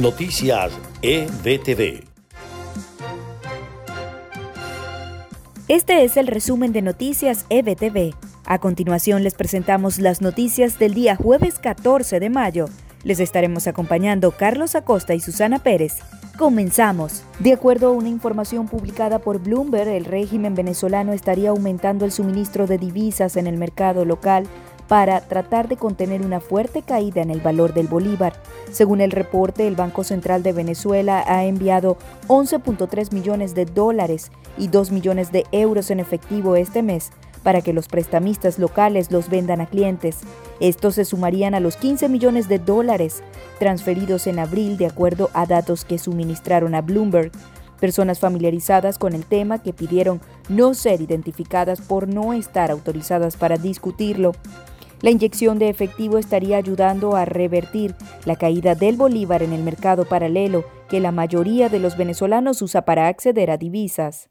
[0.00, 0.72] Noticias
[1.02, 2.04] EBTV.
[5.68, 8.14] Este es el resumen de Noticias EBTV.
[8.46, 12.70] A continuación les presentamos las noticias del día jueves 14 de mayo.
[13.04, 15.98] Les estaremos acompañando Carlos Acosta y Susana Pérez.
[16.38, 17.22] Comenzamos.
[17.38, 22.66] De acuerdo a una información publicada por Bloomberg, el régimen venezolano estaría aumentando el suministro
[22.66, 24.46] de divisas en el mercado local
[24.90, 28.32] para tratar de contener una fuerte caída en el valor del bolívar.
[28.72, 34.66] Según el reporte, el Banco Central de Venezuela ha enviado 11.3 millones de dólares y
[34.66, 37.12] 2 millones de euros en efectivo este mes
[37.44, 40.18] para que los prestamistas locales los vendan a clientes.
[40.58, 43.22] Estos se sumarían a los 15 millones de dólares
[43.60, 47.30] transferidos en abril de acuerdo a datos que suministraron a Bloomberg.
[47.78, 53.56] Personas familiarizadas con el tema que pidieron no ser identificadas por no estar autorizadas para
[53.56, 54.32] discutirlo.
[55.02, 57.94] La inyección de efectivo estaría ayudando a revertir
[58.26, 62.82] la caída del bolívar en el mercado paralelo que la mayoría de los venezolanos usa
[62.82, 64.28] para acceder a divisas.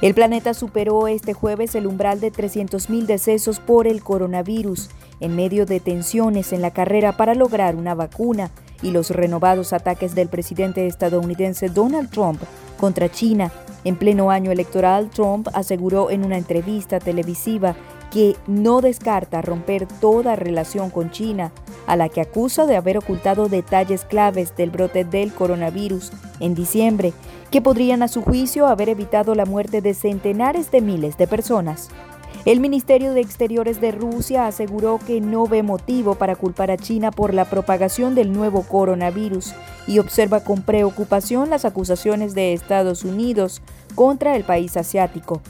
[0.00, 4.90] El planeta superó este jueves el umbral de 300.000 decesos por el coronavirus,
[5.20, 10.14] en medio de tensiones en la carrera para lograr una vacuna y los renovados ataques
[10.14, 12.40] del presidente estadounidense Donald Trump
[12.76, 13.50] contra China.
[13.82, 17.74] En pleno año electoral, Trump aseguró en una entrevista televisiva
[18.10, 21.52] que no descarta romper toda relación con China,
[21.86, 27.12] a la que acusa de haber ocultado detalles claves del brote del coronavirus en diciembre,
[27.50, 31.88] que podrían a su juicio haber evitado la muerte de centenares de miles de personas.
[32.44, 37.10] El Ministerio de Exteriores de Rusia aseguró que no ve motivo para culpar a China
[37.10, 39.54] por la propagación del nuevo coronavirus
[39.86, 43.60] y observa con preocupación las acusaciones de Estados Unidos
[43.94, 45.42] contra el país asiático.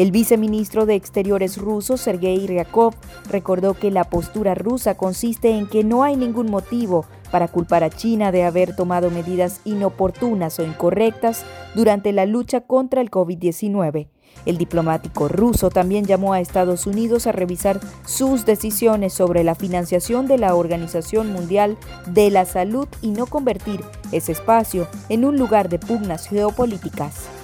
[0.00, 2.94] El viceministro de Exteriores ruso, Sergei Ryakov,
[3.28, 7.90] recordó que la postura rusa consiste en que no hay ningún motivo para culpar a
[7.90, 14.08] China de haber tomado medidas inoportunas o incorrectas durante la lucha contra el COVID-19.
[14.46, 20.26] El diplomático ruso también llamó a Estados Unidos a revisar sus decisiones sobre la financiación
[20.26, 21.76] de la Organización Mundial
[22.06, 27.39] de la Salud y no convertir ese espacio en un lugar de pugnas geopolíticas.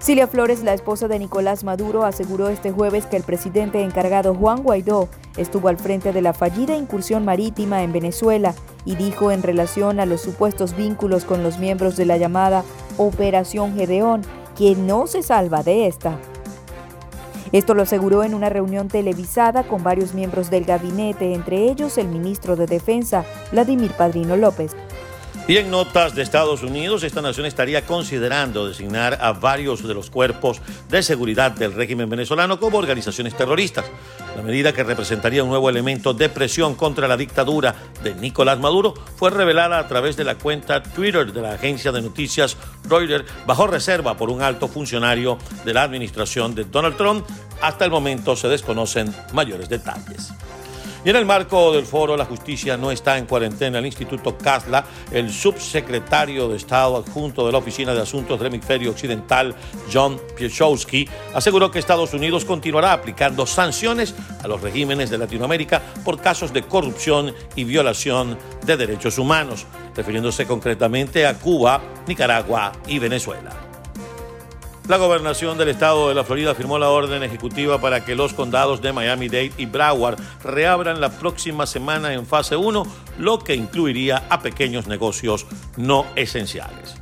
[0.00, 4.62] Cilia Flores, la esposa de Nicolás Maduro, aseguró este jueves que el presidente encargado Juan
[4.62, 8.54] Guaidó estuvo al frente de la fallida incursión marítima en Venezuela
[8.84, 12.62] y dijo en relación a los supuestos vínculos con los miembros de la llamada
[12.96, 14.22] Operación Gedeón
[14.56, 16.16] que no se salva de esta.
[17.50, 22.06] Esto lo aseguró en una reunión televisada con varios miembros del gabinete, entre ellos el
[22.06, 24.76] ministro de Defensa, Vladimir Padrino López.
[25.48, 30.10] Y en notas de Estados Unidos, esta nación estaría considerando designar a varios de los
[30.10, 30.60] cuerpos
[30.90, 33.86] de seguridad del régimen venezolano como organizaciones terroristas.
[34.36, 38.92] La medida que representaría un nuevo elemento de presión contra la dictadura de Nicolás Maduro
[39.16, 43.66] fue revelada a través de la cuenta Twitter de la agencia de noticias Reuters bajo
[43.66, 47.24] reserva por un alto funcionario de la administración de Donald Trump.
[47.62, 50.30] Hasta el momento se desconocen mayores detalles.
[51.04, 54.84] Y en el marco del foro La Justicia no está en cuarentena, el Instituto Casla,
[55.12, 59.54] el subsecretario de Estado adjunto de la Oficina de Asuntos del Hemisferio Occidental,
[59.92, 66.20] John Piechowski, aseguró que Estados Unidos continuará aplicando sanciones a los regímenes de Latinoamérica por
[66.20, 73.67] casos de corrupción y violación de derechos humanos, refiriéndose concretamente a Cuba, Nicaragua y Venezuela.
[74.88, 78.80] La gobernación del estado de la Florida firmó la orden ejecutiva para que los condados
[78.80, 82.86] de Miami-Dade y Broward reabran la próxima semana en fase 1,
[83.18, 86.94] lo que incluiría a pequeños negocios no esenciales.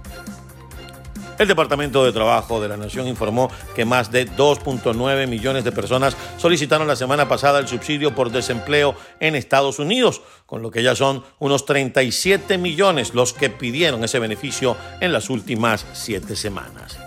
[1.39, 6.17] El Departamento de Trabajo de la Nación informó que más de 2.9 millones de personas
[6.39, 10.97] solicitaron la semana pasada el subsidio por desempleo en Estados Unidos, con lo que ya
[10.97, 16.99] son unos 37 millones los que pidieron ese beneficio en las últimas siete semanas.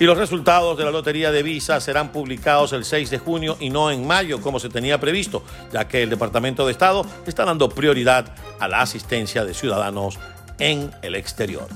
[0.00, 3.70] Y los resultados de la Lotería de Visa serán publicados el 6 de junio y
[3.70, 5.42] no en mayo como se tenía previsto,
[5.72, 10.18] ya que el Departamento de Estado está dando prioridad a la asistencia de ciudadanos
[10.60, 11.66] en el exterior.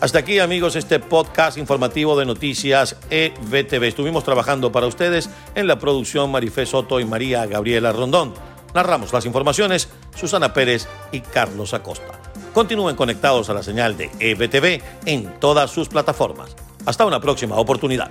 [0.00, 3.84] Hasta aquí amigos este podcast informativo de noticias EVTV.
[3.84, 8.32] Estuvimos trabajando para ustedes en la producción Marifé Soto y María Gabriela Rondón.
[8.74, 12.18] Narramos las informaciones Susana Pérez y Carlos Acosta.
[12.54, 16.56] Continúen conectados a la señal de EVTV en todas sus plataformas.
[16.86, 18.10] Hasta una próxima oportunidad.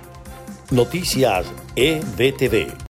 [0.70, 1.46] Noticias
[1.76, 2.91] EBTV.